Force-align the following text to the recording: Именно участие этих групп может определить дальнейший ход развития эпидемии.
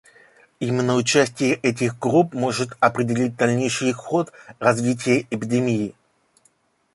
Именно 0.59 0.95
участие 0.95 1.57
этих 1.61 1.99
групп 1.99 2.33
может 2.33 2.71
определить 2.79 3.35
дальнейший 3.35 3.91
ход 3.91 4.31
развития 4.57 5.27
эпидемии. 5.29 5.93